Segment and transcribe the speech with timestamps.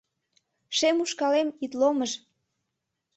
[0.77, 2.11] Шем ушкалем, ит ломыж